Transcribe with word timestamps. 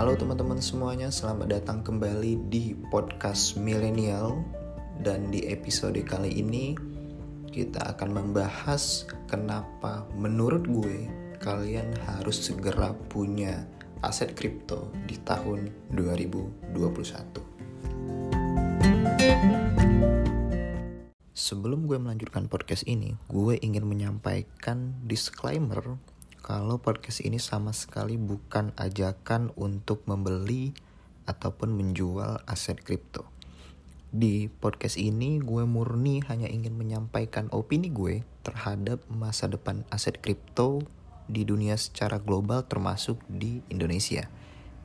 Halo 0.00 0.16
teman-teman 0.16 0.64
semuanya, 0.64 1.12
selamat 1.12 1.60
datang 1.60 1.84
kembali 1.84 2.48
di 2.48 2.72
podcast 2.88 3.60
milenial 3.60 4.40
dan 5.04 5.28
di 5.28 5.44
episode 5.44 6.00
kali 6.08 6.40
ini 6.40 6.72
kita 7.52 7.84
akan 7.84 8.08
membahas 8.08 9.04
kenapa 9.28 10.08
menurut 10.16 10.64
gue 10.64 11.04
kalian 11.44 11.92
harus 12.08 12.40
segera 12.40 12.96
punya 13.12 13.68
aset 14.00 14.32
kripto 14.32 14.88
di 15.04 15.20
tahun 15.20 15.68
2021. 15.92 16.80
Sebelum 21.36 21.84
gue 21.84 22.00
melanjutkan 22.00 22.48
podcast 22.48 22.88
ini, 22.88 23.20
gue 23.28 23.60
ingin 23.60 23.84
menyampaikan 23.84 24.96
disclaimer 25.04 26.00
kalau 26.50 26.82
podcast 26.82 27.22
ini 27.22 27.38
sama 27.38 27.70
sekali 27.70 28.18
bukan 28.18 28.74
ajakan 28.74 29.54
untuk 29.54 30.02
membeli 30.10 30.74
ataupun 31.30 31.70
menjual 31.70 32.42
aset 32.42 32.74
kripto. 32.82 33.22
Di 34.10 34.50
podcast 34.50 34.98
ini 34.98 35.38
gue 35.38 35.62
murni 35.62 36.26
hanya 36.26 36.50
ingin 36.50 36.74
menyampaikan 36.74 37.46
opini 37.54 37.94
gue 37.94 38.26
terhadap 38.42 38.98
masa 39.06 39.46
depan 39.46 39.86
aset 39.94 40.18
kripto 40.18 40.82
di 41.30 41.46
dunia 41.46 41.78
secara 41.78 42.18
global 42.18 42.66
termasuk 42.66 43.22
di 43.30 43.62
Indonesia. 43.70 44.26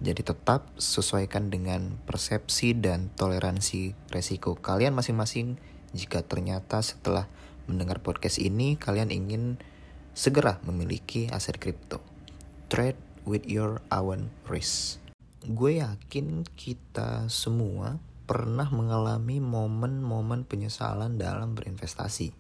Jadi 0.06 0.22
tetap 0.22 0.70
sesuaikan 0.78 1.50
dengan 1.50 1.98
persepsi 2.06 2.78
dan 2.78 3.10
toleransi 3.18 3.98
resiko 4.14 4.54
kalian 4.54 4.94
masing-masing 4.94 5.58
jika 5.98 6.22
ternyata 6.22 6.86
setelah 6.86 7.26
mendengar 7.66 8.06
podcast 8.06 8.38
ini 8.38 8.78
kalian 8.78 9.10
ingin 9.10 9.58
segera 10.16 10.64
memiliki 10.64 11.28
aset 11.28 11.60
kripto. 11.60 12.00
Trade 12.72 12.96
with 13.28 13.44
your 13.52 13.84
own 13.92 14.32
risk. 14.48 15.04
Gue 15.44 15.84
yakin 15.84 16.48
kita 16.56 17.28
semua 17.28 18.00
pernah 18.24 18.72
mengalami 18.72 19.44
momen-momen 19.44 20.48
penyesalan 20.48 21.20
dalam 21.20 21.54
berinvestasi. 21.54 22.32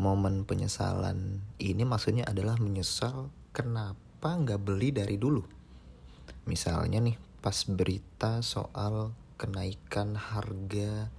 Momen 0.00 0.48
penyesalan 0.48 1.44
ini 1.60 1.84
maksudnya 1.84 2.24
adalah 2.24 2.56
menyesal 2.56 3.28
kenapa 3.52 4.40
nggak 4.40 4.64
beli 4.64 4.88
dari 4.88 5.20
dulu. 5.20 5.44
Misalnya 6.48 7.04
nih 7.04 7.20
pas 7.44 7.68
berita 7.68 8.40
soal 8.40 9.12
kenaikan 9.36 10.16
harga 10.16 11.12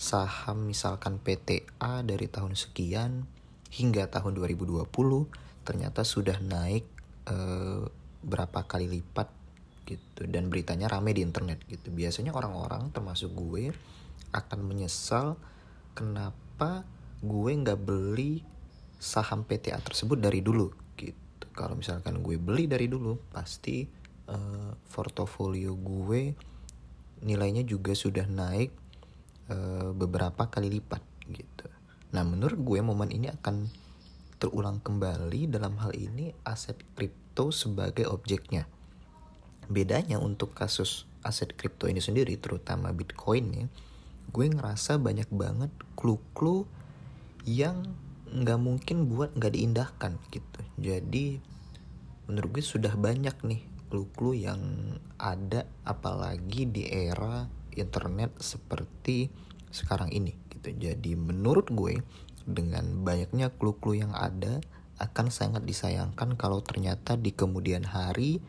saham 0.00 0.72
misalkan 0.72 1.20
PTA 1.20 2.00
dari 2.00 2.26
tahun 2.32 2.56
sekian 2.56 3.35
hingga 3.76 4.08
tahun 4.08 4.32
2020 4.40 4.88
ternyata 5.66 6.00
sudah 6.06 6.40
naik 6.40 6.88
e, 7.28 7.36
berapa 8.24 8.64
kali 8.64 8.88
lipat 8.88 9.28
gitu. 9.84 10.24
Dan 10.24 10.48
beritanya 10.48 10.88
rame 10.88 11.12
di 11.12 11.20
internet 11.20 11.60
gitu. 11.68 11.92
Biasanya 11.92 12.32
orang-orang 12.32 12.88
termasuk 12.90 13.36
gue 13.36 13.70
akan 14.32 14.60
menyesal 14.64 15.36
kenapa 15.92 16.88
gue 17.20 17.52
nggak 17.52 17.80
beli 17.80 18.40
saham 18.96 19.44
PTA 19.44 19.78
tersebut 19.84 20.16
dari 20.16 20.40
dulu 20.40 20.72
gitu. 20.96 21.46
Kalau 21.52 21.76
misalkan 21.76 22.24
gue 22.24 22.40
beli 22.40 22.64
dari 22.64 22.88
dulu 22.88 23.20
pasti 23.28 23.84
e, 24.24 24.36
portofolio 24.88 25.76
gue 25.76 26.22
nilainya 27.16 27.64
juga 27.64 27.92
sudah 27.92 28.24
naik 28.24 28.86
Eh, 29.46 29.90
beberapa 29.94 30.50
kali 30.50 30.66
lipat 30.66 30.98
gitu. 31.30 31.70
Nah 32.16 32.24
menurut 32.24 32.56
gue 32.64 32.80
momen 32.80 33.12
ini 33.12 33.28
akan 33.28 33.68
terulang 34.40 34.80
kembali 34.80 35.52
dalam 35.52 35.76
hal 35.76 35.92
ini 35.92 36.32
aset 36.48 36.80
kripto 36.96 37.52
sebagai 37.52 38.08
objeknya. 38.08 38.64
Bedanya 39.68 40.16
untuk 40.16 40.56
kasus 40.56 41.04
aset 41.20 41.52
kripto 41.52 41.84
ini 41.92 42.00
sendiri 42.00 42.40
terutama 42.40 42.88
Bitcoin 42.96 43.44
ya, 43.52 43.66
gue 44.32 44.46
ngerasa 44.48 44.96
banyak 44.96 45.28
banget 45.28 45.68
clue-clue 45.92 46.64
yang 47.44 47.84
nggak 48.32 48.60
mungkin 48.64 49.12
buat 49.12 49.36
nggak 49.36 49.52
diindahkan 49.52 50.16
gitu. 50.32 50.60
Jadi 50.80 51.36
menurut 52.32 52.48
gue 52.56 52.64
sudah 52.64 52.96
banyak 52.96 53.36
nih 53.44 53.60
clue-clue 53.92 54.40
yang 54.40 54.60
ada 55.20 55.68
apalagi 55.84 56.64
di 56.64 56.88
era 56.88 57.44
internet 57.76 58.40
seperti 58.40 59.28
sekarang 59.68 60.08
ini 60.16 60.45
gitu. 60.66 60.90
Jadi 60.90 61.14
menurut 61.14 61.70
gue 61.70 62.02
dengan 62.46 63.06
banyaknya 63.06 63.54
clue-clue 63.54 64.02
yang 64.02 64.14
ada 64.14 64.58
akan 64.98 65.30
sangat 65.30 65.62
disayangkan 65.62 66.34
kalau 66.34 66.64
ternyata 66.64 67.14
di 67.14 67.30
kemudian 67.30 67.84
hari 67.84 68.40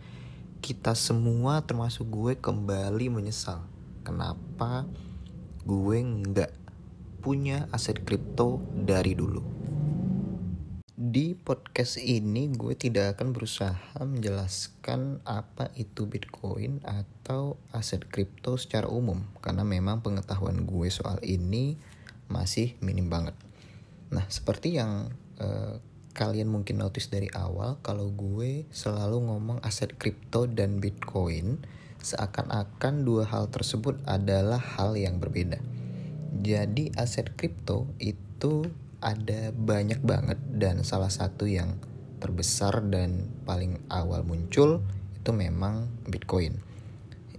kita 0.63 0.97
semua 0.97 1.61
termasuk 1.61 2.07
gue 2.09 2.33
kembali 2.39 3.13
menyesal 3.13 3.61
kenapa 4.01 4.89
gue 5.67 5.97
nggak 6.01 6.51
punya 7.22 7.67
aset 7.75 8.01
kripto 8.07 8.63
dari 8.73 9.13
dulu. 9.13 9.44
Di 10.97 11.38
podcast 11.38 12.01
ini 12.01 12.49
gue 12.49 12.73
tidak 12.73 13.19
akan 13.19 13.29
berusaha 13.29 14.01
menjelaskan 14.01 15.22
apa 15.29 15.69
itu 15.78 16.09
Bitcoin 16.09 16.81
atau 16.81 17.61
aset 17.69 18.01
kripto 18.09 18.57
secara 18.57 18.89
umum 18.89 19.22
karena 19.44 19.61
memang 19.61 20.01
pengetahuan 20.01 20.66
gue 20.66 20.89
soal 20.89 21.22
ini 21.22 21.78
masih 22.28 22.76
minim 22.84 23.08
banget. 23.12 23.36
Nah, 24.12 24.24
seperti 24.32 24.80
yang 24.80 25.12
uh, 25.40 25.80
kalian 26.18 26.50
mungkin 26.50 26.82
notice 26.82 27.14
dari 27.14 27.30
awal 27.36 27.78
kalau 27.86 28.10
gue 28.10 28.66
selalu 28.74 29.30
ngomong 29.30 29.62
aset 29.62 29.94
kripto 30.02 30.50
dan 30.50 30.82
Bitcoin 30.82 31.62
seakan-akan 32.02 33.06
dua 33.06 33.30
hal 33.30 33.52
tersebut 33.54 34.02
adalah 34.10 34.58
hal 34.58 34.98
yang 34.98 35.22
berbeda. 35.22 35.62
Jadi 36.42 36.94
aset 36.98 37.34
kripto 37.38 37.90
itu 38.02 38.66
ada 38.98 39.54
banyak 39.54 40.02
banget 40.02 40.40
dan 40.58 40.82
salah 40.82 41.14
satu 41.14 41.46
yang 41.46 41.78
terbesar 42.18 42.82
dan 42.90 43.30
paling 43.46 43.78
awal 43.94 44.26
muncul 44.26 44.82
itu 45.14 45.32
memang 45.34 45.90
Bitcoin. 46.09 46.58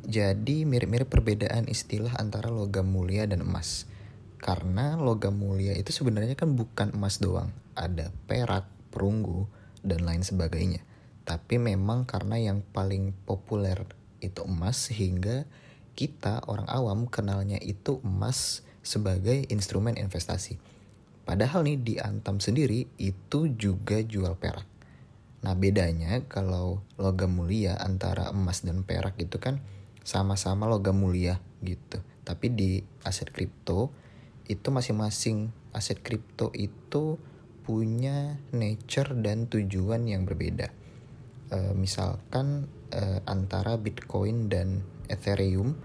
Jadi 0.08 0.64
mirip-mirip 0.64 1.10
perbedaan 1.10 1.66
istilah 1.68 2.14
antara 2.16 2.48
logam 2.48 2.88
mulia 2.88 3.26
dan 3.28 3.44
emas. 3.44 3.84
Karena 4.38 4.94
logam 4.94 5.34
mulia 5.34 5.74
itu 5.74 5.90
sebenarnya 5.90 6.38
kan 6.38 6.54
bukan 6.54 6.94
emas 6.94 7.18
doang, 7.18 7.50
ada 7.74 8.14
perak, 8.30 8.70
perunggu, 8.94 9.50
dan 9.82 10.06
lain 10.06 10.22
sebagainya. 10.22 10.82
Tapi 11.26 11.60
memang 11.60 12.08
karena 12.08 12.40
yang 12.40 12.64
paling 12.72 13.12
populer 13.26 13.82
itu 14.22 14.42
emas 14.46 14.90
sehingga 14.90 15.44
kita 15.98 16.46
orang 16.46 16.70
awam 16.70 17.10
kenalnya 17.10 17.58
itu 17.58 17.98
emas 18.06 18.62
sebagai 18.86 19.44
instrumen 19.50 19.98
investasi. 19.98 20.56
Padahal 21.28 21.66
nih 21.66 21.76
di 21.76 21.94
Antam 22.00 22.40
sendiri 22.40 22.88
itu 22.96 23.52
juga 23.52 24.00
jual 24.00 24.32
perak. 24.40 24.64
Nah 25.44 25.52
bedanya 25.52 26.24
kalau 26.24 26.80
logam 26.96 27.36
mulia 27.36 27.76
antara 27.76 28.32
emas 28.32 28.64
dan 28.64 28.80
perak 28.82 29.20
itu 29.20 29.36
kan 29.36 29.60
sama-sama 30.00 30.64
logam 30.64 30.96
mulia 30.96 31.36
gitu. 31.60 32.00
Tapi 32.24 32.46
di 32.48 32.80
aset 33.04 33.28
kripto 33.28 33.92
itu 34.48 34.68
masing-masing 34.72 35.52
aset 35.76 36.00
kripto 36.00 36.50
itu 36.56 37.20
punya 37.68 38.40
nature 38.50 39.12
dan 39.20 39.44
tujuan 39.46 40.08
yang 40.08 40.24
berbeda. 40.24 40.72
E, 41.52 41.76
misalkan 41.76 42.64
e, 42.88 43.20
antara 43.28 43.76
Bitcoin 43.76 44.48
dan 44.48 44.80
Ethereum 45.12 45.76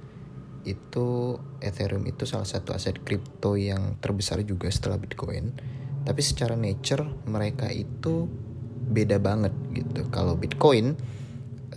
itu 0.63 1.39
Ethereum 1.59 2.07
itu 2.07 2.23
salah 2.23 2.47
satu 2.47 2.71
aset 2.71 3.03
kripto 3.03 3.59
yang 3.59 3.99
terbesar 3.99 4.39
juga 4.47 4.71
setelah 4.71 4.95
Bitcoin. 4.95 5.51
Tapi 6.03 6.21
secara 6.23 6.55
nature 6.55 7.03
mereka 7.27 7.67
itu 7.71 8.27
beda 8.83 9.19
banget 9.19 9.55
gitu. 9.71 10.07
Kalau 10.11 10.35
Bitcoin 10.35 10.95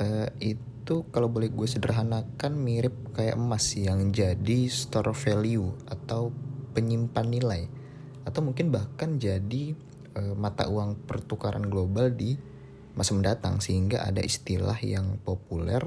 uh, 0.02 0.28
itu 0.42 1.06
kalau 1.10 1.30
boleh 1.30 1.50
gue 1.50 1.66
sederhanakan 1.66 2.52
mirip 2.58 2.94
kayak 3.14 3.38
emas 3.38 3.74
yang 3.78 4.10
jadi 4.10 4.70
store 4.70 5.14
value 5.14 5.70
atau 5.86 6.34
penyimpan 6.76 7.26
nilai 7.26 7.62
atau 8.28 8.44
mungkin 8.44 8.68
bahkan 8.68 9.16
jadi 9.16 9.72
uh, 10.12 10.36
mata 10.36 10.68
uang 10.68 11.08
pertukaran 11.08 11.64
global 11.64 12.12
di 12.12 12.36
masa 12.92 13.16
mendatang 13.16 13.64
sehingga 13.64 14.04
ada 14.04 14.20
istilah 14.20 14.76
yang 14.84 15.16
populer 15.24 15.80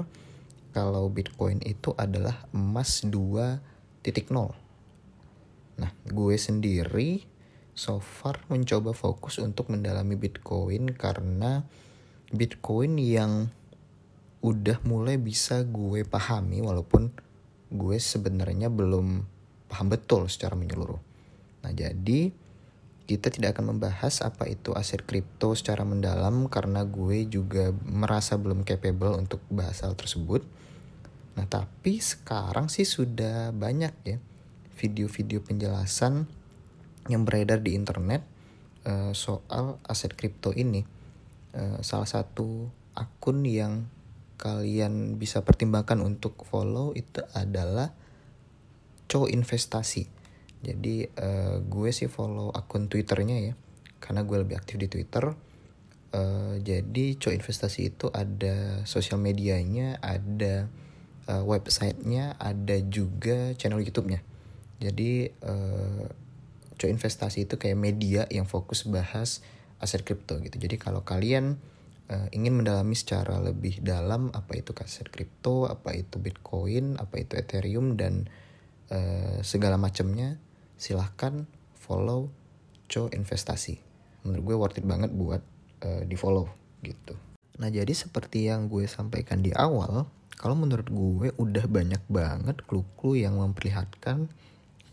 kalau 0.70 1.10
Bitcoin 1.10 1.58
itu 1.66 1.90
adalah 1.98 2.46
emas 2.54 3.02
2.0. 3.02 3.58
Nah, 5.82 5.90
gue 6.06 6.36
sendiri 6.38 7.26
so 7.74 7.98
far 7.98 8.46
mencoba 8.46 8.94
fokus 8.94 9.42
untuk 9.42 9.74
mendalami 9.74 10.14
Bitcoin 10.14 10.94
karena 10.94 11.66
Bitcoin 12.30 13.00
yang 13.02 13.50
udah 14.40 14.78
mulai 14.86 15.18
bisa 15.18 15.66
gue 15.66 16.06
pahami 16.06 16.62
walaupun 16.62 17.10
gue 17.74 17.96
sebenarnya 17.98 18.70
belum 18.70 19.26
paham 19.70 19.86
betul 19.88 20.26
secara 20.26 20.58
menyeluruh. 20.58 20.98
Nah, 21.62 21.70
jadi 21.70 22.34
kita 23.06 23.30
tidak 23.30 23.58
akan 23.58 23.74
membahas 23.74 24.22
apa 24.22 24.46
itu 24.46 24.70
aset 24.74 25.02
kripto 25.02 25.54
secara 25.58 25.82
mendalam 25.82 26.46
karena 26.46 26.86
gue 26.86 27.26
juga 27.26 27.74
merasa 27.82 28.38
belum 28.38 28.62
capable 28.62 29.18
untuk 29.18 29.42
bahas 29.50 29.82
hal 29.82 29.94
tersebut. 29.98 30.42
Nah, 31.34 31.46
tapi 31.46 31.98
sekarang 31.98 32.70
sih 32.70 32.86
sudah 32.86 33.50
banyak 33.54 33.94
ya 34.06 34.18
video-video 34.78 35.42
penjelasan 35.42 36.30
yang 37.10 37.26
beredar 37.26 37.58
di 37.58 37.74
internet 37.74 38.22
uh, 38.86 39.10
soal 39.14 39.82
aset 39.86 40.14
kripto 40.14 40.54
ini. 40.54 40.86
Uh, 41.50 41.82
salah 41.82 42.06
satu 42.06 42.70
akun 42.94 43.42
yang 43.42 43.90
kalian 44.40 45.20
bisa 45.20 45.42
pertimbangkan 45.44 46.00
untuk 46.00 46.46
follow 46.48 46.96
itu 46.96 47.20
adalah 47.36 47.92
Investasi. 49.26 50.06
Jadi 50.60 51.08
uh, 51.08 51.58
gue 51.64 51.90
sih 51.90 52.06
follow 52.06 52.52
akun 52.52 52.86
twitternya 52.86 53.38
ya 53.50 53.54
karena 53.98 54.22
gue 54.24 54.36
lebih 54.46 54.56
aktif 54.60 54.76
di 54.78 54.86
twitter. 54.86 55.34
Uh, 56.10 56.58
jadi 56.62 57.14
co 57.22 57.30
investasi 57.30 57.94
itu 57.94 58.10
ada 58.10 58.82
sosial 58.82 59.22
medianya 59.22 60.02
ada 60.02 60.66
uh, 61.30 61.46
websitenya 61.46 62.34
ada 62.38 62.76
juga 62.82 63.54
channel 63.54 63.82
youtube-nya. 63.82 64.20
Jadi 64.82 65.30
uh, 65.46 66.06
co 66.74 66.86
investasi 66.86 67.46
itu 67.46 67.54
kayak 67.60 67.78
media 67.78 68.22
yang 68.30 68.46
fokus 68.48 68.86
bahas 68.86 69.42
aset 69.80 70.02
kripto 70.02 70.42
gitu. 70.42 70.60
Jadi 70.60 70.76
kalau 70.76 71.06
kalian 71.06 71.56
uh, 72.10 72.28
ingin 72.34 72.58
mendalami 72.58 72.98
secara 72.98 73.38
lebih 73.38 73.80
dalam 73.80 74.34
apa 74.34 74.58
itu 74.58 74.74
aset 74.82 75.08
kripto 75.08 75.70
apa 75.70 75.94
itu 75.94 76.18
bitcoin 76.18 76.98
apa 76.98 77.22
itu 77.22 77.38
ethereum 77.38 77.94
dan 77.94 78.26
uh, 78.90 79.38
segala 79.40 79.80
macamnya 79.80 80.36
silahkan 80.76 81.46
follow 81.78 82.30
Co 82.90 83.06
Investasi. 83.10 83.78
Menurut 84.26 84.42
gue 84.44 84.56
worth 84.58 84.78
it 84.78 84.86
banget 84.86 85.10
buat 85.14 85.42
uh, 85.86 86.02
di 86.04 86.16
follow 86.18 86.50
gitu. 86.82 87.14
Nah 87.60 87.68
jadi 87.68 87.92
seperti 87.92 88.48
yang 88.50 88.66
gue 88.68 88.84
sampaikan 88.88 89.40
di 89.40 89.52
awal, 89.52 90.08
kalau 90.40 90.56
menurut 90.56 90.88
gue 90.88 91.28
udah 91.36 91.64
banyak 91.68 92.00
banget 92.08 92.56
clue-clue 92.64 93.24
yang 93.24 93.36
memperlihatkan 93.36 94.32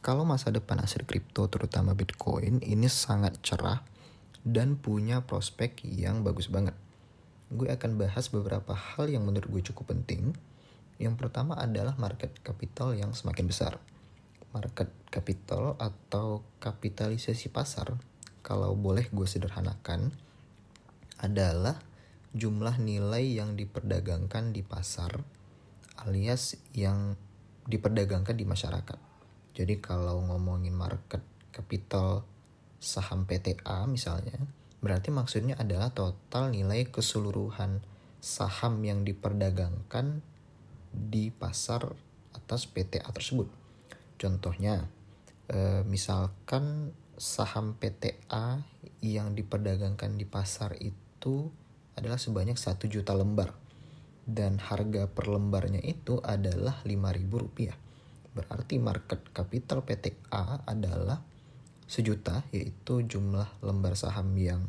kalau 0.04 0.24
masa 0.24 0.52
depan 0.52 0.80
aset 0.80 1.04
kripto 1.04 1.48
terutama 1.52 1.92
Bitcoin 1.92 2.64
ini 2.64 2.88
sangat 2.88 3.40
cerah 3.44 3.84
dan 4.48 4.80
punya 4.80 5.24
prospek 5.24 5.84
yang 5.84 6.24
bagus 6.24 6.48
banget. 6.48 6.76
Gue 7.52 7.72
akan 7.72 8.00
bahas 8.00 8.28
beberapa 8.32 8.76
hal 8.76 9.12
yang 9.12 9.28
menurut 9.28 9.48
gue 9.48 9.64
cukup 9.72 9.96
penting. 9.96 10.36
Yang 10.98 11.16
pertama 11.22 11.58
adalah 11.58 11.94
market 11.96 12.34
capital 12.42 12.98
yang 12.98 13.14
semakin 13.14 13.46
besar 13.46 13.78
market 14.58 14.90
capital 15.14 15.76
atau 15.78 16.42
kapitalisasi 16.58 17.52
pasar 17.52 17.94
kalau 18.42 18.74
boleh 18.74 19.06
gue 19.12 19.28
sederhanakan 19.28 20.16
adalah 21.20 21.78
jumlah 22.34 22.82
nilai 22.82 23.38
yang 23.38 23.54
diperdagangkan 23.54 24.56
di 24.56 24.66
pasar 24.66 25.22
alias 26.06 26.58
yang 26.78 27.18
diperdagangkan 27.68 28.38
di 28.38 28.46
masyarakat. 28.46 29.00
Jadi 29.58 29.82
kalau 29.82 30.22
ngomongin 30.26 30.78
market 30.78 31.22
capital 31.50 32.22
saham 32.78 33.26
PTA 33.26 33.90
misalnya, 33.90 34.38
berarti 34.80 35.10
maksudnya 35.10 35.58
adalah 35.58 35.90
total 35.90 36.54
nilai 36.54 36.86
keseluruhan 36.94 37.82
saham 38.22 38.80
yang 38.86 39.02
diperdagangkan 39.02 40.22
di 40.92 41.30
pasar 41.30 41.86
atas 42.34 42.70
PTA 42.70 43.10
tersebut. 43.12 43.50
Contohnya, 44.18 44.88
e, 45.50 45.84
misalkan 45.86 46.94
saham 47.18 47.74
PTA 47.78 48.62
yang 49.02 49.34
diperdagangkan 49.34 50.18
di 50.18 50.26
pasar 50.26 50.78
itu 50.78 51.50
adalah 51.98 52.22
sebanyak 52.22 52.58
1 52.58 52.86
juta 52.86 53.18
lembar 53.18 53.58
dan 54.28 54.60
harga 54.60 55.10
per 55.10 55.32
lembarnya 55.32 55.82
itu 55.82 56.22
adalah 56.22 56.84
5.000 56.86 57.32
rupiah. 57.32 57.78
Berarti 58.38 58.78
market 58.78 59.34
capital 59.34 59.82
PTA 59.82 60.62
adalah 60.68 61.24
sejuta 61.88 62.44
yaitu 62.52 63.02
jumlah 63.08 63.48
lembar 63.64 63.96
saham 63.96 64.36
yang 64.36 64.68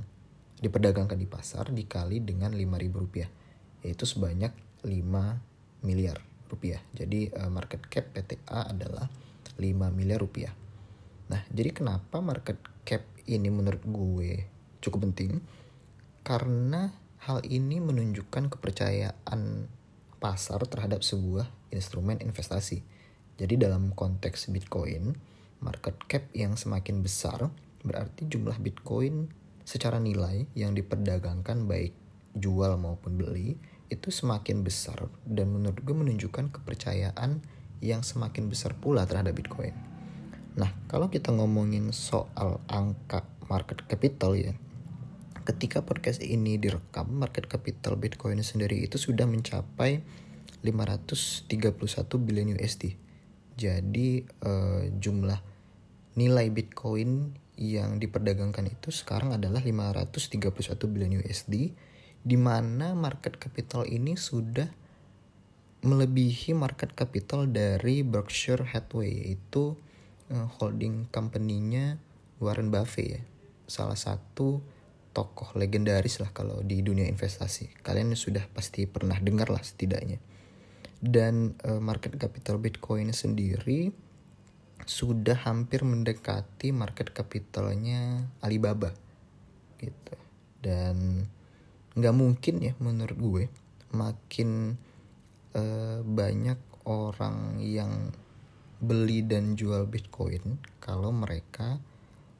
diperdagangkan 0.63 1.19
di 1.19 1.27
pasar 1.27 1.75
dikali 1.75 2.23
dengan 2.23 2.55
5.000 2.55 3.03
rupiah 3.03 3.29
yaitu 3.83 4.07
sebanyak 4.07 4.55
5 4.87 5.48
miliar 5.83 6.19
rupiah. 6.49 6.81
Jadi 6.97 7.29
eh, 7.29 7.51
market 7.51 7.85
cap 7.87 8.11
PTA 8.11 8.73
adalah 8.73 9.07
5 9.59 9.65
miliar 9.93 10.23
rupiah. 10.23 10.55
Nah, 11.29 11.45
jadi 11.53 11.71
kenapa 11.75 12.25
market 12.25 12.57
cap 12.89 13.05
ini 13.29 13.53
menurut 13.53 13.85
gue 13.85 14.49
cukup 14.81 15.11
penting? 15.13 15.45
Karena 16.25 16.89
hal 17.29 17.45
ini 17.45 17.83
menunjukkan 17.83 18.49
kepercayaan 18.57 19.69
pasar 20.19 20.61
terhadap 20.67 21.05
sebuah 21.05 21.47
instrumen 21.71 22.19
investasi. 22.25 22.81
Jadi 23.39 23.55
dalam 23.55 23.95
konteks 23.95 24.51
Bitcoin, 24.51 25.15
market 25.63 25.95
cap 26.11 26.27
yang 26.35 26.59
semakin 26.59 27.05
besar 27.05 27.51
berarti 27.87 28.27
jumlah 28.27 28.59
Bitcoin 28.59 29.31
secara 29.63 30.03
nilai 30.03 30.49
yang 30.59 30.75
diperdagangkan 30.75 31.69
baik 31.69 31.95
jual 32.35 32.75
maupun 32.81 33.21
beli 33.21 33.61
itu 33.89 34.13
semakin 34.13 34.65
besar 34.65 35.09
dan 35.25 35.53
menurut 35.53 35.81
gue 35.81 35.97
menunjukkan 35.97 36.53
kepercayaan 36.53 37.41
yang 37.81 38.05
semakin 38.05 38.53
besar 38.53 38.77
pula 38.77 39.09
terhadap 39.09 39.33
Bitcoin. 39.37 39.73
Nah, 40.59 40.75
kalau 40.91 41.09
kita 41.09 41.31
ngomongin 41.31 41.95
soal 41.95 42.61
angka 42.67 43.23
market 43.47 43.87
capital 43.87 44.35
ya, 44.35 44.53
ketika 45.47 45.87
podcast 45.87 46.21
ini 46.21 46.61
direkam, 46.61 47.09
market 47.09 47.49
capital 47.49 47.97
Bitcoin 47.97 48.43
sendiri 48.43 48.83
itu 48.83 49.01
sudah 49.01 49.25
mencapai 49.25 50.03
531 50.61 51.47
billion 52.21 52.59
USD. 52.59 52.99
Jadi 53.59 54.27
uh, 54.43 54.85
jumlah 54.99 55.39
nilai 56.19 56.47
Bitcoin 56.51 57.39
yang 57.59 57.99
diperdagangkan 57.99 58.71
itu 58.71 58.91
sekarang 58.91 59.35
adalah 59.35 59.63
531 59.63 60.51
billion 60.91 61.23
USD 61.23 61.75
di 62.29 62.37
mana 62.37 62.93
market 62.93 63.41
capital 63.41 63.89
ini 63.89 64.13
sudah 64.13 64.69
melebihi 65.81 66.53
market 66.53 66.93
capital 66.93 67.49
dari 67.49 68.05
Berkshire 68.05 68.69
Hathaway 68.69 69.25
yaitu 69.25 69.73
uh, 70.29 70.47
holding 70.61 71.09
company-nya 71.09 71.97
Warren 72.37 72.69
Buffett 72.69 73.09
ya. 73.09 73.21
Salah 73.65 73.97
satu 73.97 74.61
tokoh 75.17 75.57
legendaris 75.57 76.21
lah 76.21 76.29
kalau 76.37 76.61
di 76.61 76.85
dunia 76.85 77.09
investasi. 77.09 77.81
Kalian 77.81 78.13
sudah 78.13 78.45
pasti 78.53 78.85
pernah 78.85 79.17
dengar 79.17 79.49
lah 79.49 79.65
setidaknya. 79.65 80.21
Dan 81.01 81.57
uh, 81.65 81.81
market 81.81 82.13
capital 82.21 82.61
Bitcoin 82.61 83.17
sendiri 83.17 83.89
sudah 84.85 85.49
hampir 85.49 85.81
mendekati 85.81 86.77
market 86.77 87.17
capitalnya 87.17 88.29
Alibaba 88.45 88.93
gitu. 89.81 90.17
Dan 90.59 91.25
nggak 91.99 92.15
mungkin 92.15 92.63
ya 92.63 92.73
menurut 92.79 93.19
gue 93.19 93.45
makin 93.91 94.79
uh, 95.59 96.01
banyak 96.07 96.59
orang 96.87 97.59
yang 97.59 98.15
beli 98.79 99.27
dan 99.27 99.59
jual 99.59 99.91
Bitcoin 99.91 100.63
kalau 100.79 101.11
mereka 101.11 101.83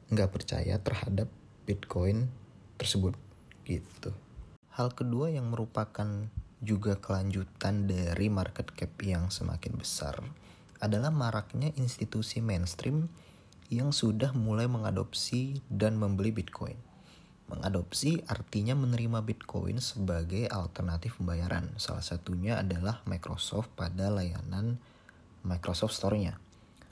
nggak 0.09 0.31
percaya 0.31 0.79
terhadap 0.79 1.27
Bitcoin 1.67 2.31
tersebut 2.79 3.13
gitu. 3.67 4.15
Hal 4.73 4.95
kedua 4.95 5.29
yang 5.29 5.51
merupakan 5.51 6.31
juga 6.63 6.95
kelanjutan 6.95 7.85
dari 7.85 8.31
market 8.31 8.71
cap 8.71 8.95
yang 9.03 9.27
semakin 9.27 9.75
besar 9.75 10.23
adalah 10.79 11.11
maraknya 11.11 11.75
institusi 11.75 12.39
mainstream 12.39 13.11
yang 13.69 13.91
sudah 13.91 14.31
mulai 14.33 14.65
mengadopsi 14.65 15.59
dan 15.69 15.99
membeli 15.99 16.31
Bitcoin. 16.33 16.88
Mengadopsi 17.49 18.21
artinya 18.29 18.77
menerima 18.77 19.25
Bitcoin 19.25 19.81
sebagai 19.81 20.45
alternatif 20.47 21.17
pembayaran. 21.17 21.73
Salah 21.81 22.05
satunya 22.05 22.61
adalah 22.61 23.01
Microsoft 23.09 23.73
pada 23.73 24.13
layanan 24.13 24.77
Microsoft 25.41 25.97
Store-nya. 25.97 26.37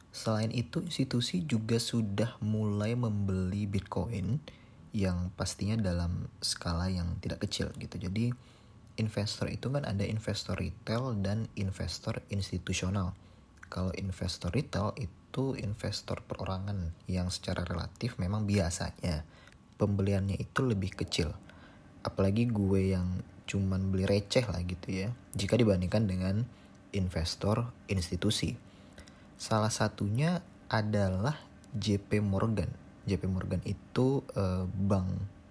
Selain 0.09 0.49
itu, 0.49 0.81
institusi 0.81 1.45
juga 1.45 1.77
sudah 1.77 2.41
mulai 2.41 2.97
membeli 2.97 3.69
Bitcoin 3.69 4.41
yang 4.97 5.29
pastinya 5.37 5.77
dalam 5.77 6.25
skala 6.41 6.89
yang 6.89 7.21
tidak 7.21 7.45
kecil 7.45 7.69
gitu. 7.77 8.01
Jadi 8.01 8.33
investor 8.97 9.53
itu 9.53 9.69
kan 9.69 9.85
ada 9.85 10.01
investor 10.01 10.57
retail 10.57 11.13
dan 11.21 11.45
investor 11.53 12.25
institusional. 12.33 13.13
Kalau 13.69 13.93
investor 13.93 14.49
retail 14.49 14.97
itu 14.97 15.53
investor 15.59 16.25
perorangan 16.25 16.97
yang 17.05 17.29
secara 17.29 17.61
relatif 17.61 18.17
memang 18.17 18.49
biasanya 18.49 19.21
pembeliannya 19.77 20.37
itu 20.41 20.65
lebih 20.65 20.93
kecil. 20.97 21.31
Apalagi 22.01 22.49
gue 22.49 22.97
yang 22.97 23.21
cuman 23.47 23.93
beli 23.93 24.03
receh 24.03 24.43
lah 24.43 24.59
gitu 24.65 25.05
ya. 25.05 25.09
Jika 25.37 25.55
dibandingkan 25.55 26.09
dengan 26.09 26.43
investor 26.91 27.71
institusi. 27.87 28.57
Salah 29.37 29.71
satunya 29.71 30.41
adalah 30.67 31.37
JP 31.77 32.25
Morgan. 32.25 32.69
JP 33.07 33.23
Morgan 33.31 33.61
itu 33.63 34.25
uh, 34.35 34.67
bank 34.67 35.07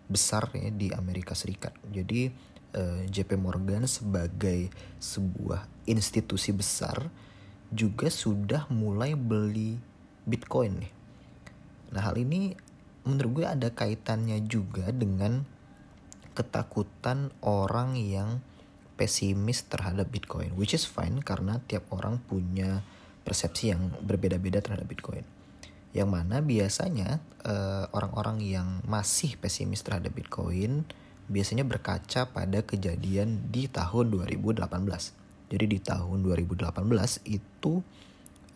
besar 0.07 0.51
ya 0.53 0.71
di 0.71 0.93
Amerika 0.93 1.35
Serikat. 1.35 1.75
Jadi 1.91 2.31
uh, 2.79 3.03
eh, 3.03 3.11
JP 3.11 3.41
Morgan 3.41 3.89
sebagai 3.91 4.71
sebuah 5.03 5.67
institusi 5.89 6.55
besar 6.55 7.11
juga 7.75 8.07
sudah 8.13 8.71
mulai 8.71 9.19
beli 9.19 9.75
Bitcoin 10.27 10.83
nih. 10.83 10.93
Nah 11.95 12.03
hal 12.03 12.19
ini 12.19 12.55
menurut 13.07 13.43
gue 13.43 13.47
ada 13.47 13.69
kaitannya 13.71 14.43
juga 14.45 14.91
dengan 14.91 15.47
ketakutan 16.37 17.33
orang 17.41 17.97
yang 17.97 18.45
pesimis 18.99 19.65
terhadap 19.71 20.11
Bitcoin, 20.13 20.53
which 20.59 20.77
is 20.77 20.85
fine 20.85 21.23
karena 21.25 21.63
tiap 21.65 21.89
orang 21.95 22.21
punya 22.21 22.85
persepsi 23.23 23.73
yang 23.73 23.95
berbeda-beda 24.05 24.61
terhadap 24.61 24.85
Bitcoin. 24.89 25.25
Yang 25.97 26.09
mana 26.13 26.45
biasanya 26.45 27.25
uh, 27.49 27.89
orang-orang 27.97 28.45
yang 28.45 28.69
masih 28.85 29.41
pesimis 29.41 29.81
terhadap 29.81 30.13
Bitcoin 30.13 30.85
biasanya 31.27 31.65
berkaca 31.65 32.29
pada 32.31 32.63
kejadian 32.63 33.49
di 33.49 33.67
tahun 33.67 34.13
2018. 34.13 34.67
Jadi 35.47 35.65
di 35.65 35.79
tahun 35.79 36.27
2018 36.27 36.75
itu 37.27 37.81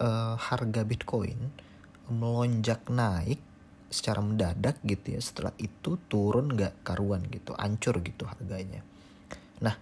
uh, 0.02 0.34
harga 0.36 0.82
Bitcoin 0.82 1.38
melonjak 2.10 2.90
naik 2.90 3.38
secara 3.90 4.22
mendadak 4.22 4.78
gitu 4.86 5.18
ya 5.18 5.20
setelah 5.20 5.50
itu 5.58 5.98
turun 6.06 6.54
nggak 6.54 6.86
karuan 6.86 7.26
gitu 7.26 7.52
ancur 7.58 7.98
gitu 8.00 8.24
harganya. 8.24 8.86
Nah 9.58 9.74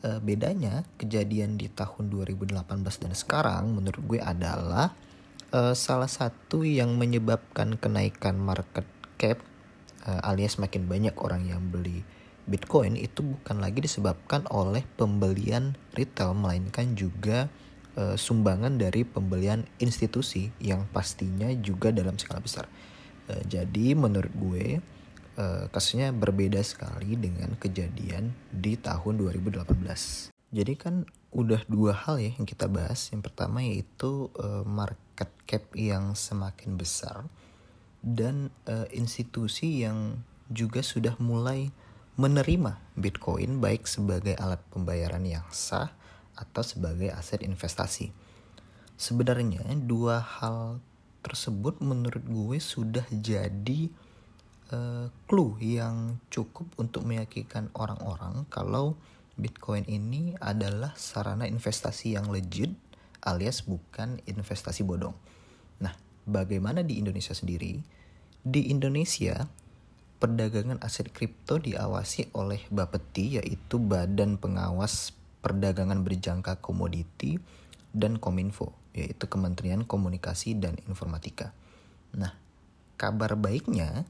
e, 0.00 0.16
bedanya 0.24 0.82
kejadian 0.96 1.60
di 1.60 1.68
tahun 1.68 2.08
2018 2.08 2.56
dan 2.80 3.12
sekarang 3.12 3.76
menurut 3.76 4.02
gue 4.08 4.20
adalah 4.20 4.96
e, 5.52 5.76
salah 5.76 6.08
satu 6.08 6.64
yang 6.64 6.96
menyebabkan 6.96 7.76
kenaikan 7.76 8.40
market 8.40 8.88
cap 9.20 9.38
e, 10.08 10.10
alias 10.24 10.56
makin 10.56 10.88
banyak 10.88 11.14
orang 11.20 11.44
yang 11.46 11.60
beli 11.68 12.02
Bitcoin 12.48 12.98
itu 12.98 13.22
bukan 13.22 13.62
lagi 13.62 13.84
disebabkan 13.84 14.48
oleh 14.50 14.82
pembelian 14.98 15.76
retail 15.94 16.32
melainkan 16.32 16.96
juga 16.96 17.52
e, 17.94 18.16
sumbangan 18.16 18.80
dari 18.80 19.04
pembelian 19.04 19.68
institusi 19.78 20.48
yang 20.58 20.88
pastinya 20.90 21.52
juga 21.60 21.92
dalam 21.92 22.16
skala 22.16 22.40
besar 22.40 22.66
Eh, 23.30 23.42
jadi 23.46 23.94
menurut 23.94 24.34
gue 24.34 24.66
uh, 25.38 25.64
kasusnya 25.70 26.10
berbeda 26.10 26.58
sekali 26.66 27.14
dengan 27.14 27.54
kejadian 27.54 28.34
di 28.50 28.74
tahun 28.74 29.22
2018. 29.22 30.34
Jadi 30.50 30.74
kan 30.74 31.06
udah 31.30 31.62
dua 31.70 31.94
hal 31.94 32.18
ya 32.18 32.34
yang 32.34 32.46
kita 32.46 32.66
bahas. 32.66 33.06
Yang 33.14 33.30
pertama 33.30 33.62
yaitu 33.62 34.26
uh, 34.34 34.66
market 34.66 35.30
cap 35.46 35.62
yang 35.78 36.18
semakin 36.18 36.74
besar 36.74 37.26
dan 38.00 38.48
institusi 38.96 39.84
yang 39.84 40.24
juga 40.48 40.80
sudah 40.80 41.20
mulai 41.20 41.68
menerima 42.16 42.80
Bitcoin 42.96 43.60
baik 43.60 43.84
sebagai 43.84 44.32
alat 44.40 44.56
pembayaran 44.72 45.20
yang 45.20 45.44
sah 45.52 45.92
atau 46.32 46.64
sebagai 46.64 47.12
aset 47.12 47.44
investasi. 47.44 48.08
Sebenarnya 48.96 49.68
dua 49.84 50.16
hal 50.16 50.80
tersebut 51.20 51.78
menurut 51.84 52.24
gue 52.24 52.58
sudah 52.58 53.04
jadi 53.12 53.92
uh, 54.72 55.06
clue 55.28 55.56
yang 55.60 56.18
cukup 56.32 56.66
untuk 56.80 57.04
meyakinkan 57.04 57.68
orang-orang 57.76 58.48
kalau 58.48 58.96
Bitcoin 59.40 59.88
ini 59.88 60.36
adalah 60.36 60.92
sarana 61.00 61.48
investasi 61.48 62.16
yang 62.18 62.28
legit 62.28 62.72
alias 63.24 63.64
bukan 63.64 64.20
investasi 64.24 64.84
bodong. 64.84 65.16
Nah, 65.80 65.92
bagaimana 66.24 66.80
di 66.84 67.00
Indonesia 67.00 67.36
sendiri? 67.36 67.80
Di 68.40 68.72
Indonesia, 68.72 69.48
perdagangan 70.20 70.80
aset 70.80 71.08
kripto 71.12 71.60
diawasi 71.60 72.32
oleh 72.36 72.64
Bapeti 72.68 73.40
yaitu 73.40 73.80
Badan 73.80 74.36
Pengawas 74.36 75.16
Perdagangan 75.40 76.04
Berjangka 76.04 76.60
Komoditi 76.60 77.40
dan 77.94 78.18
Kominfo 78.18 78.74
yaitu 78.90 79.30
Kementerian 79.30 79.86
Komunikasi 79.86 80.58
dan 80.58 80.74
Informatika. 80.90 81.54
Nah, 82.18 82.34
kabar 82.98 83.38
baiknya 83.38 84.02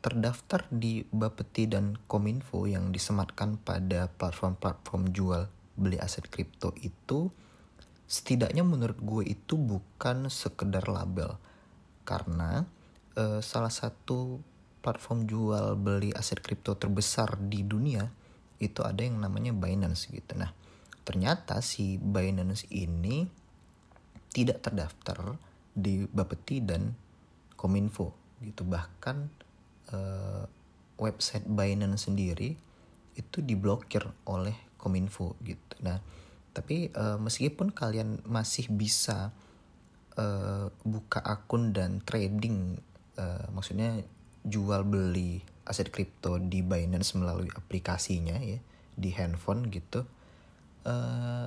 terdaftar 0.00 0.64
di 0.72 1.04
Bapeti 1.10 1.68
dan 1.68 1.98
Kominfo 2.08 2.64
yang 2.64 2.94
disematkan 2.94 3.60
pada 3.60 4.08
platform-platform 4.08 5.12
jual 5.12 5.50
beli 5.76 6.00
aset 6.00 6.28
kripto 6.28 6.72
itu 6.80 7.28
setidaknya 8.10 8.64
menurut 8.64 8.98
gue 8.98 9.22
itu 9.28 9.54
bukan 9.54 10.32
sekedar 10.32 10.88
label 10.88 11.36
karena 12.08 12.64
eh, 13.14 13.44
salah 13.44 13.70
satu 13.70 14.40
platform 14.80 15.28
jual 15.28 15.76
beli 15.76 16.10
aset 16.16 16.40
kripto 16.40 16.74
terbesar 16.74 17.36
di 17.36 17.60
dunia 17.60 18.08
itu 18.60 18.80
ada 18.84 19.00
yang 19.00 19.20
namanya 19.20 19.56
Binance 19.56 20.08
gitu. 20.12 20.36
Nah, 20.36 20.52
ternyata 21.02 21.64
si 21.64 21.96
Binance 21.96 22.68
ini 22.70 23.26
tidak 24.30 24.62
terdaftar 24.62 25.34
di 25.74 26.06
Bapeti 26.06 26.62
dan 26.62 26.94
Kominfo 27.58 28.38
gitu. 28.40 28.62
Bahkan 28.64 29.16
uh, 29.92 30.44
website 31.00 31.44
Binance 31.48 32.08
sendiri 32.08 32.54
itu 33.18 33.38
diblokir 33.42 34.06
oleh 34.28 34.54
Kominfo 34.78 35.36
gitu. 35.42 35.74
Nah 35.82 35.98
tapi 36.50 36.90
uh, 36.94 37.18
meskipun 37.18 37.70
kalian 37.70 38.26
masih 38.26 38.70
bisa 38.70 39.30
uh, 40.18 40.66
buka 40.82 41.22
akun 41.22 41.70
dan 41.74 42.02
trading 42.02 42.78
maksudnya 43.52 44.00
jual 44.48 44.80
beli 44.80 45.44
aset 45.68 45.92
kripto 45.92 46.40
di 46.40 46.64
Binance 46.64 47.12
melalui 47.20 47.52
aplikasinya 47.52 48.40
ya 48.40 48.56
di 48.96 49.10
handphone 49.12 49.68
gitu 49.68 50.08
uh, 50.86 51.46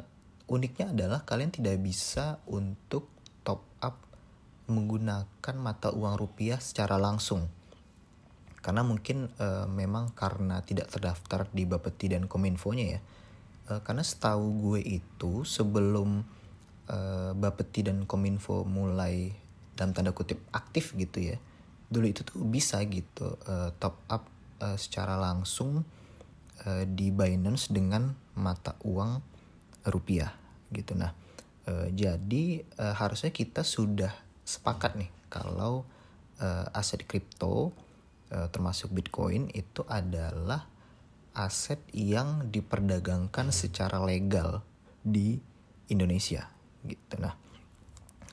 uniknya 0.49 0.91
adalah 0.91 1.23
kalian 1.23 1.53
tidak 1.53 1.79
bisa 1.81 2.41
untuk 2.49 3.09
top 3.41 3.65
up 3.81 3.97
menggunakan 4.69 5.55
mata 5.59 5.91
uang 5.91 6.15
rupiah 6.15 6.59
secara 6.59 6.95
langsung. 6.99 7.47
Karena 8.63 8.79
mungkin 8.79 9.27
uh, 9.43 9.67
memang 9.67 10.15
karena 10.15 10.63
tidak 10.63 10.87
terdaftar 10.87 11.51
di 11.51 11.67
Bapeti 11.67 12.15
dan 12.15 12.31
Kominfo-nya 12.31 12.85
ya. 12.95 12.99
Uh, 13.67 13.79
karena 13.83 14.03
setahu 14.03 14.71
gue 14.71 14.81
itu 14.83 15.43
sebelum 15.43 16.23
uh, 16.87 17.31
Bapeti 17.35 17.83
dan 17.83 18.07
Kominfo 18.07 18.63
mulai 18.63 19.35
dalam 19.73 19.91
tanda 19.91 20.13
kutip 20.13 20.37
aktif 20.53 20.93
gitu 20.93 21.33
ya 21.33 21.41
dulu 21.89 22.05
itu 22.09 22.21
tuh 22.25 22.41
bisa 22.45 22.77
gitu 22.89 23.37
top 23.77 24.01
up 24.09 24.25
secara 24.77 25.17
langsung 25.17 25.81
di 26.89 27.09
Binance 27.09 27.73
dengan 27.73 28.13
mata 28.37 28.77
uang 28.85 29.21
rupiah 29.87 30.33
gitu. 30.73 30.97
Nah 30.97 31.11
e, 31.67 31.93
jadi 31.93 32.63
e, 32.63 32.85
harusnya 32.95 33.29
kita 33.29 33.61
sudah 33.61 34.11
sepakat 34.43 34.97
nih 34.99 35.11
kalau 35.29 35.85
e, 36.39 36.47
aset 36.73 37.03
kripto 37.05 37.71
e, 38.31 38.49
termasuk 38.49 38.91
bitcoin 38.91 39.49
itu 39.53 39.85
adalah 39.85 40.65
aset 41.33 41.81
yang 41.93 42.49
diperdagangkan 42.53 43.49
secara 43.49 43.97
legal 44.01 44.61
di 45.01 45.41
Indonesia 45.89 46.45
gitu. 46.85 47.15
Nah 47.17 47.33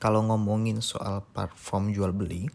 kalau 0.01 0.25
ngomongin 0.25 0.81
soal 0.81 1.21
platform 1.29 1.93
jual 1.93 2.09
beli 2.09 2.49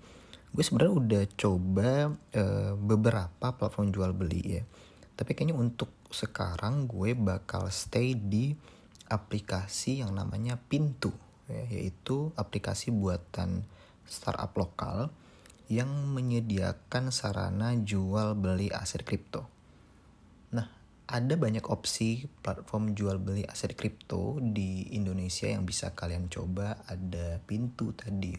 gue 0.56 0.64
sebenarnya 0.64 0.94
udah 0.96 1.22
coba 1.36 1.90
e, 2.32 2.42
beberapa 2.74 3.46
platform 3.54 3.92
jual 3.92 4.10
beli 4.16 4.42
ya 4.58 4.62
tapi 5.16 5.32
kayaknya 5.32 5.56
untuk 5.56 5.88
sekarang 6.12 6.84
gue 6.84 7.16
bakal 7.16 7.72
stay 7.72 8.12
di 8.12 8.52
aplikasi 9.08 10.04
yang 10.04 10.12
namanya 10.12 10.60
Pintu, 10.60 11.10
ya, 11.48 11.64
yaitu 11.72 12.30
aplikasi 12.36 12.92
buatan 12.92 13.64
startup 14.06 14.52
lokal 14.54 15.10
yang 15.66 15.90
menyediakan 16.14 17.10
sarana 17.10 17.74
jual 17.74 18.38
beli 18.38 18.70
aset 18.70 19.02
kripto. 19.02 19.50
Nah, 20.54 20.70
ada 21.10 21.34
banyak 21.34 21.66
opsi 21.66 22.30
platform 22.44 22.94
jual 22.94 23.18
beli 23.18 23.42
aset 23.48 23.74
kripto 23.74 24.38
di 24.38 24.94
Indonesia 24.94 25.50
yang 25.50 25.66
bisa 25.66 25.90
kalian 25.90 26.30
coba. 26.30 26.86
Ada 26.86 27.42
Pintu 27.42 27.90
tadi, 27.98 28.38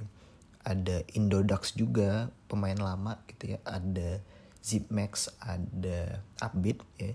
ada 0.64 1.04
Indodax 1.16 1.76
juga 1.76 2.32
pemain 2.48 2.80
lama 2.80 3.20
gitu 3.28 3.56
ya, 3.56 3.60
ada 3.68 4.24
Zipmax, 4.64 5.32
ada 5.42 6.22
Upbit 6.42 6.84
ya. 7.00 7.14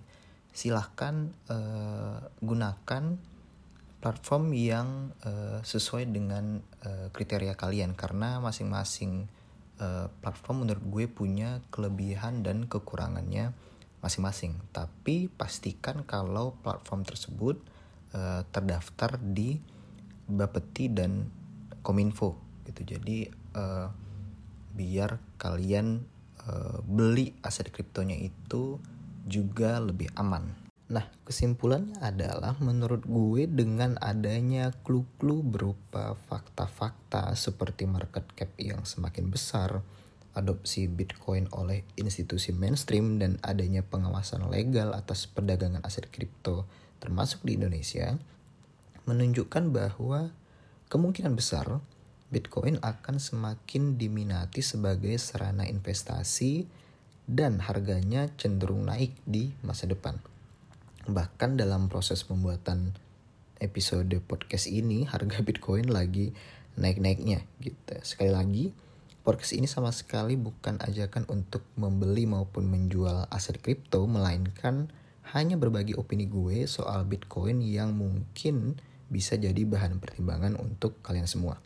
Silahkan 0.53 1.33
uh, 1.49 2.21
gunakan 2.45 3.17
platform 4.03 4.53
yang 4.53 5.15
uh, 5.23 5.63
sesuai 5.63 6.11
dengan 6.11 6.59
uh, 6.85 7.09
kriteria 7.15 7.55
kalian 7.55 7.95
karena 7.95 8.43
masing-masing 8.43 9.31
uh, 9.79 10.11
platform 10.21 10.67
menurut 10.67 10.85
gue 10.91 11.05
punya 11.07 11.63
kelebihan 11.71 12.43
dan 12.43 12.67
kekurangannya 12.67 13.55
masing-masing. 14.03 14.59
Tapi 14.75 15.31
pastikan 15.31 16.03
kalau 16.03 16.59
platform 16.61 17.07
tersebut 17.07 17.57
uh, 18.13 18.43
terdaftar 18.51 19.17
di 19.23 19.57
Bapeti 20.27 20.91
dan 20.91 21.31
Kominfo 21.81 22.39
gitu. 22.67 22.83
Jadi 22.83 23.31
uh, 23.55 23.87
biar 24.75 25.19
kalian 25.39 26.03
uh, 26.49 26.79
beli 26.87 27.35
aset 27.43 27.69
kriptonya 27.69 28.19
itu 28.19 28.79
juga 29.27 29.79
lebih 29.79 30.11
aman. 30.19 30.55
Nah, 30.93 31.09
kesimpulannya 31.25 31.97
adalah 32.05 32.53
menurut 32.61 33.09
gue 33.09 33.49
dengan 33.49 33.97
adanya 33.97 34.75
clue-clue 34.85 35.41
berupa 35.41 36.13
fakta-fakta 36.29 37.33
seperti 37.33 37.89
market 37.89 38.29
cap 38.37 38.53
yang 38.61 38.85
semakin 38.85 39.33
besar, 39.33 39.81
adopsi 40.37 40.89
Bitcoin 40.89 41.49
oleh 41.53 41.85
institusi 41.97 42.53
mainstream 42.53 43.21
dan 43.21 43.37
adanya 43.45 43.85
pengawasan 43.85 44.49
legal 44.49 44.97
atas 44.97 45.29
perdagangan 45.29 45.85
aset 45.85 46.09
kripto 46.09 46.65
termasuk 47.01 47.45
di 47.45 47.59
Indonesia 47.59 48.17
menunjukkan 49.05 49.75
bahwa 49.75 50.31
kemungkinan 50.87 51.35
besar 51.35 51.83
Bitcoin 52.33 52.81
akan 52.81 53.21
semakin 53.21 54.01
diminati 54.01 54.65
sebagai 54.65 55.12
sarana 55.21 55.69
investasi 55.69 56.65
dan 57.29 57.61
harganya 57.61 58.33
cenderung 58.41 58.89
naik 58.89 59.12
di 59.29 59.53
masa 59.61 59.85
depan. 59.85 60.17
Bahkan 61.05 61.61
dalam 61.61 61.93
proses 61.93 62.25
pembuatan 62.25 62.97
episode 63.61 64.09
podcast 64.25 64.65
ini 64.65 65.05
harga 65.12 65.45
Bitcoin 65.45 65.93
lagi 65.93 66.33
naik-naiknya 66.81 67.45
gitu. 67.61 68.01
Sekali 68.01 68.33
lagi, 68.33 68.65
podcast 69.29 69.53
ini 69.53 69.69
sama 69.69 69.93
sekali 69.93 70.41
bukan 70.41 70.81
ajakan 70.81 71.29
untuk 71.29 71.61
membeli 71.77 72.25
maupun 72.25 72.65
menjual 72.65 73.29
aset 73.29 73.61
kripto 73.61 74.09
melainkan 74.09 74.89
hanya 75.37 75.61
berbagi 75.61 75.93
opini 76.01 76.25
gue 76.25 76.65
soal 76.65 77.05
Bitcoin 77.05 77.61
yang 77.61 77.93
mungkin 77.93 78.81
bisa 79.12 79.37
jadi 79.37 79.69
bahan 79.69 80.01
pertimbangan 80.01 80.57
untuk 80.57 80.97
kalian 81.05 81.29
semua. 81.29 81.61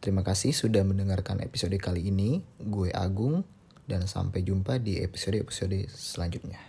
Terima 0.00 0.22
kasih 0.22 0.54
sudah 0.54 0.84
mendengarkan 0.86 1.42
episode 1.42 1.74
kali 1.80 2.08
ini. 2.12 2.44
Gue 2.60 2.92
Agung 2.94 3.42
dan 3.86 4.04
sampai 4.06 4.42
jumpa 4.42 4.82
di 4.82 4.98
episode-episode 5.02 5.86
selanjutnya. 5.90 6.60